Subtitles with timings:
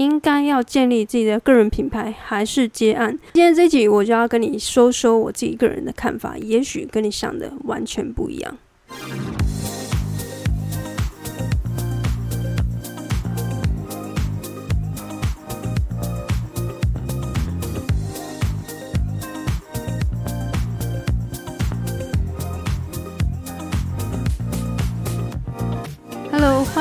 [0.00, 3.18] 应该要建立自己的个人品牌，还是接案？
[3.34, 8.56] 今天这集我就要跟你说说我自己个人的看法，也许跟你想的完全不一样。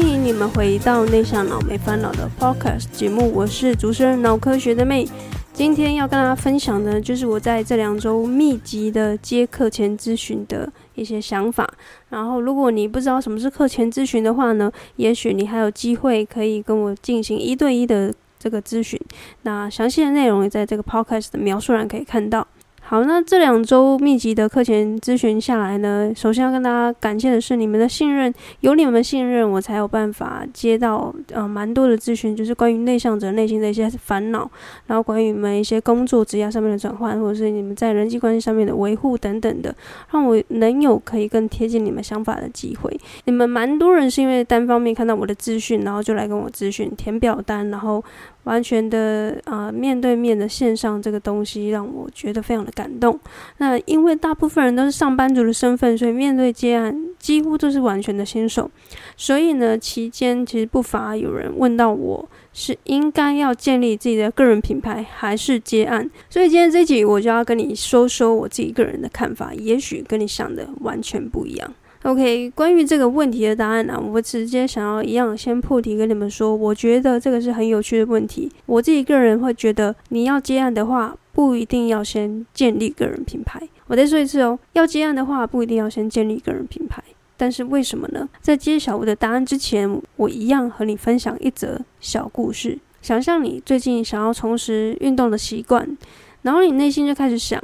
[0.00, 5.06] 欢迎你们回到内向脑没烦恼的 Podcast 节目，我是主持人脑科学的妹。
[5.52, 11.70] 今天要跟大家分享的，就是我在这两周密集的接课前咨询的一些想法。
[12.08, 18.98] 然后，如果你不知道什么是课前咨询的话呢，也许你还有机会可以跟我进行一对一的这个咨询。
[19.42, 22.48] 那详细的内容也在这个 Podcast 的描述栏可以看到。
[22.90, 34.50] 好，那这两周密集的课前咨询下来呢，首先要跟大家感谢的是你们的信任，有你们的信任，我才有办法接到呃蛮多的咨询，就是关于内向者内心的一些烦恼，
[34.88, 39.72] 然后关于你们一些工作职业上面的转换，或者是你们在人际关系上面的维护等等的，
[40.10, 43.00] 让我能有可以更贴近你们想法的机会。
[43.26, 48.02] 你们蛮多人是因为单方面看到我的资讯，然后就来跟我咨询，填表单，然后。
[48.44, 53.18] 完全的啊、面对面的线上这个东西让我觉得非常的感动。
[53.58, 58.70] 那因为大部分人都是上班族的身份，所以面对接案几乎都是完全的新手。
[59.16, 66.10] 所以呢，期间其实不乏有人问到我是应该要建立自己的个人品牌，还是接案。
[66.28, 71.74] 所以今天这集我就要跟你说说我自己个人的看法，也许跟你想的完全不一样。
[72.02, 78.50] OK，关于这个问题的答案呢、啊，我直接想要一样先破题跟你们说，我觉得这个是很有趣的问题。
[78.64, 83.60] 我自己个人会觉得，你要接案的话，不一定要先建立个人品牌。
[83.86, 87.04] 我再说一次哦，要接案的话，不一定要先建立个人品牌。
[87.36, 88.26] 但是为什么呢？
[88.40, 92.78] 在揭晓我的答案之前，我一样和你分享一则小故事。
[93.02, 95.98] 想象你最近想要重拾运动的习惯，
[96.40, 97.62] 然后你内心就开始想。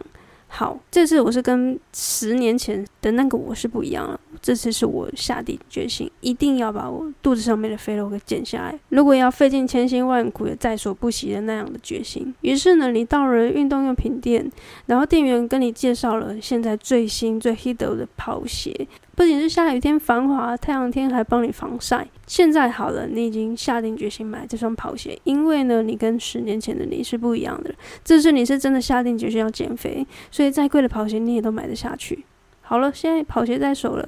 [0.58, 4.18] 好，这次我是跟十年前的那个我是不一样了。
[4.40, 8.80] 这次是我下定决心，一定要把我肚子上面的肥肉给减下来。
[8.88, 12.34] 如果要费尽千辛万苦也在所不惜的那样的决心。
[12.40, 14.50] 于是呢，你到了运动用品店，
[14.86, 18.88] 然后店员跟你介绍了现在最新最 hit 的跑鞋。
[19.16, 22.06] 不仅是下雨天防滑，太阳天还帮你防晒。
[22.26, 27.74] 现在好了，你已经下定决心买这双跑鞋，因为呢，你跟十年前的你是不一样的。
[28.04, 32.26] 这次你是真的下定决心要减肥，所以再贵的跑鞋你也都买得下去。
[32.60, 34.06] 好了，现在跑鞋在手了。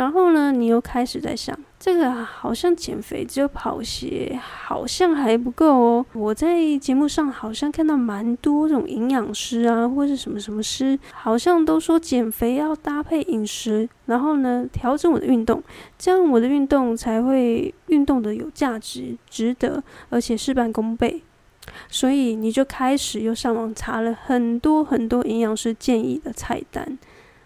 [0.00, 6.06] 然后呢，你又开始在想，这个好像减肥只有跑鞋好像还不够哦。
[6.14, 15.62] 我在节目上好像看到蛮多这种营养师啊，或是什么什么师，好像都说减肥要搭配饮食，然后呢，调整我的运动，
[15.98, 21.22] 这样我的运动才会运动的有价值、值得，而且事半功倍。
[21.90, 26.98] 所以你就开始又上网查了很多很多营养师建议的菜单。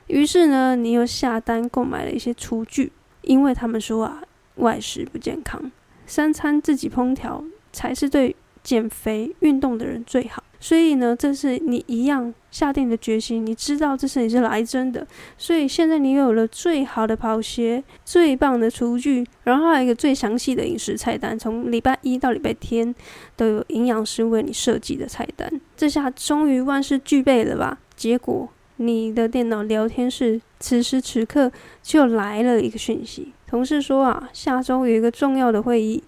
[0.06, 2.92] 于是呢，你又下单购买了一些厨具，
[3.22, 4.22] 因为他们说啊，
[4.56, 5.70] 外食不健康，
[6.06, 7.42] 三餐自己烹调
[7.72, 10.42] 才是对减肥运动的人最好。
[10.60, 15.06] 所以呢，这是你一样下定的决心，你知道这是你是来真的。
[15.36, 22.94] 所以现在你有了最好的跑鞋、最棒的厨具，然后还有一个最详细的饮食菜单，从礼拜一到礼拜天
[23.36, 25.60] 都有营养师为你设计的菜单。
[25.76, 27.78] 这下终于万事俱备了吧？
[27.94, 28.48] 结果。
[28.76, 36.02] 你的电脑聊天室此时此刻就来了一个讯息，同事说啊，下周有一个重要的会议，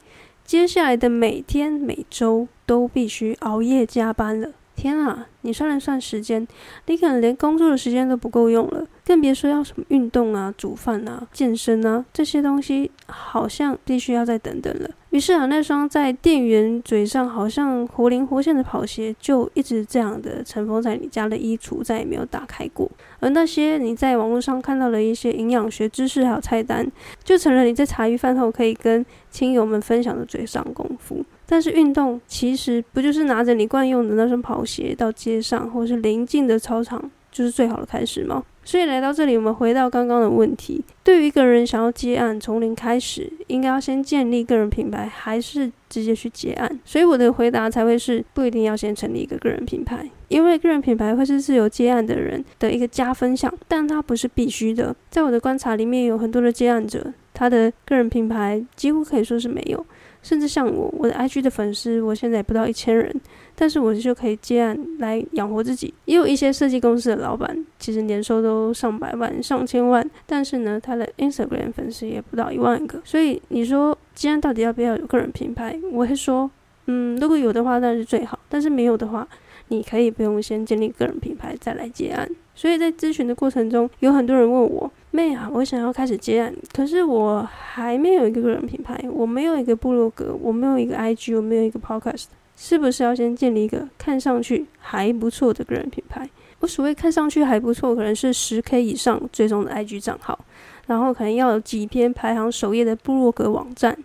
[0.44, 4.50] 接下来的每天每周都必须熬夜加班了。
[4.74, 6.46] 天啊，你算了算时间，
[6.84, 14.90] 你可能连工作的时间都不够用了，更别说要什么运动啊、煮饭啊、健身啊这些东西，好像必须要再等等了。
[15.16, 22.86] 于是啊，那双在店员嘴上好像活灵活现的跑鞋，就一直这样的尘封在你家的衣橱，再也没有打开过。
[23.18, 26.86] 而那些你在网络上看到的一些营养学知识还有菜单，
[27.24, 31.24] 就成了你在茶余饭后可以跟亲友们分享的嘴上功夫。
[31.46, 38.44] 但是运动其实不就是拿着你惯用的那双跑鞋到街上，或是邻近的操场，就是最好的开始吗？
[38.66, 46.80] 所以来到这里，我们回到刚刚的问题：对于一个人想要接案，从零开始，应该要先建立个人品牌，还是直接去接案？
[46.84, 54.96] 所以我的回答才会是不一定要先成立一个个人品牌，因为个人品牌会是自由接案的人的一个加分项，但它不是必须的。
[55.08, 59.86] 在我的观察里面，有很多的接案者，他的个人品牌几乎可以说是没有。
[60.26, 63.14] 甚至像我，我的 IG 的粉丝，我现在也不到一千人，
[63.55, 65.94] 但是我就可以接案来养活自己。
[66.06, 73.00] 也有一些设计公司的老板，其实年收都上百万、上千万，但是呢，他的 Instagram 粉丝也不到一万个。
[73.05, 75.78] 所以你说接案到底要不要有个人品牌？
[75.93, 76.50] 我会说，
[76.87, 79.28] 嗯，如果有的话，当然是最好；但是没有的话，
[79.69, 82.28] 你可以不用先建立个人品牌再来接案。
[82.56, 84.90] 所以在咨询的过程中，有很多人问我。
[85.16, 92.24] 妹啊，我想要开始接案，可是我还没有一个个人品牌，我没有一个部落格，我没有一个 IG，我没有一个 Podcast，
[92.54, 96.28] 是不是要先建立一个看上去还不错的个人品牌？
[96.60, 100.38] 我所谓看上去还不错，可能是十 K 以上最终的 IG 账号，
[100.86, 103.96] 然后可能要有几篇排行首页的部落格网站。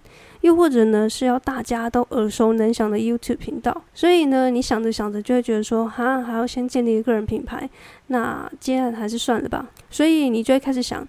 [0.41, 7.69] 又或者呢，是要大家都耳熟能详的 YouTube 频道，所以呢，你想着想着就会觉得说，哈，还要先建立一个个人品牌，
[8.07, 9.69] 那接案还是算了吧。
[9.89, 11.07] 所以你就会开始想，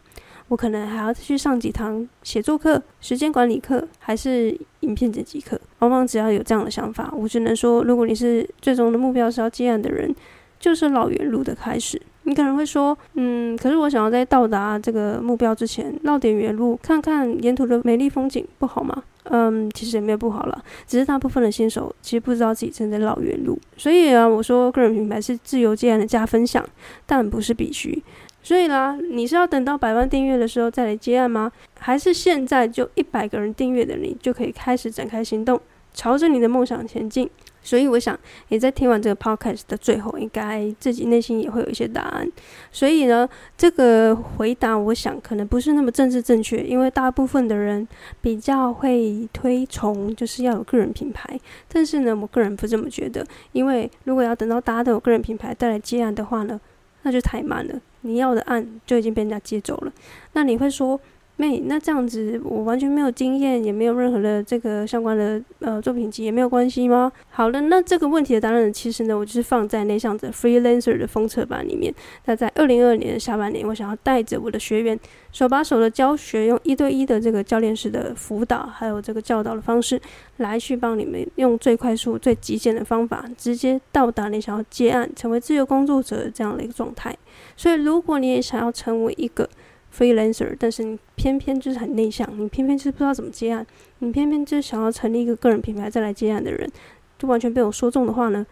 [0.48, 5.58] 我可能还要去上几堂写作课、时间管理课，还是影片剪辑课。
[5.78, 10.14] 往往只要有这样的想法，我只能说，如果你是最终的目标是要接案的人，
[10.60, 12.00] 就是绕远路的开始。
[12.24, 19.02] 你可能会说，嗯，可是我想要在到达这个目标之前绕点远路，看看沿途的美丽风景，不好吗？
[19.24, 23.58] 嗯，其实也没有不好了，只是大部分的新手其实不知道自己正在绕远路。
[23.76, 26.64] 所以啊，我说个人品牌是自由接案的加分项，
[27.06, 28.02] 但不是必须。
[28.42, 31.52] 所以啦，你是要等到百万订阅的时候再来接案吗？
[31.78, 35.60] 还是现在就一百个人订阅的你就可以开始展开行动，
[35.94, 37.30] 朝着你的梦想前进？
[37.62, 38.18] 所以我想，
[38.48, 42.30] 你在听完这个 podcast 的最后，应该自己内心也会有一些答案。
[42.70, 47.86] 所以呢，这个回答我想可能不是那么政治正确，因为大部分的人
[48.20, 51.38] 比较会推崇就是要有个人品牌。
[51.72, 56.60] 但是呢，我个人不这么觉得，因为如果要等到大家都有个人品牌再来接案的话呢，
[57.02, 59.92] 那就太慢了，你要的案就已经被人家接走了。
[60.32, 60.98] 那你会说，
[61.36, 67.10] 妹，那这样子我完全没有经验，也没有任何的这个相关的呃作品集，也没有关系吗？
[67.30, 71.92] 好了，那这个问题的答案其实呢，我就是放在内向者 freelancer 的封测版里面。
[72.26, 74.98] 那在二零二二年的下半年，我想要带着我的学员
[75.32, 80.00] 手把手的教学，用一对一的这个教练式的辅导，还有这个教导的方式，
[80.36, 87.16] 来去帮你们用最快速、最极简的方法，直接到达你想要接案、成为自由工作者这样的一个状态。
[87.56, 89.48] 所以，如果你也想要成为一个
[89.96, 93.66] freelancer，但是你偏偏就是很内向，你偏偏就是不知道怎么接案，
[93.98, 96.70] 你偏偏就是想要成立一个个人品牌再来接案的人，
[97.18, 98.46] 就完全被我说中的话呢，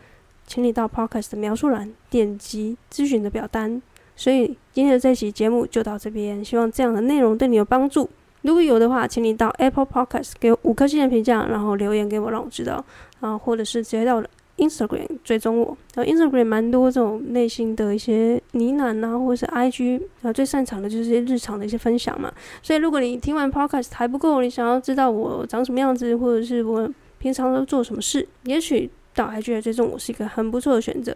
[0.47, 3.81] 请你到 podcast 的描述栏点击咨询的表单。
[4.17, 8.09] 所以今天的这期节目就到这边，希望这样的内容对你有帮助。
[8.43, 12.85] 如果有的话，请你到 Apple Podcast 给我五颗星的评价，然后留言给我，让我知道，
[13.21, 14.29] 然后或者是直接到了。
[14.61, 22.33] Instagram 追踪我，然后 Instagram 蛮多这种内心的一些呢喃啊，或者是 IG，然后最擅长的就是日常的一些分享嘛。
[22.63, 31.15] 所以如果你听完 Podcast 还不够，你想要知道我长什么样子，或者是我平常都做什么事，也许到 IG 来追踪我是一个很不错的选择。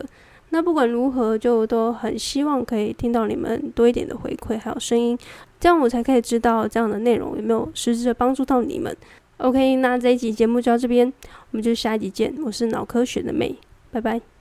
[0.50, 5.18] 那不管如何，就都很希望可以听到你们多一点的回馈，还有声音，
[5.58, 8.96] 这样我才可以知道这样的内容有没有实质的帮助到你们。
[9.38, 11.12] OK，那这一集节目就到这边，
[11.50, 12.34] 我们就下一集见。
[12.44, 13.56] 我是脑科学的妹，
[13.90, 14.33] 拜拜。